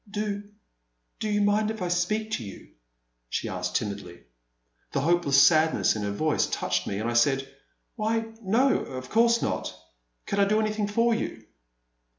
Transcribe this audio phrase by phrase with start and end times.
[0.09, 0.41] Do—
[1.19, 2.69] do you mind if I speak to you?"
[3.29, 4.23] she asked timidly.
[4.93, 7.47] The hopeless sadness in her voice touched me, and I said:
[7.97, 9.77] Why, no, of course not.
[10.25, 11.45] Can I do an3rthing for you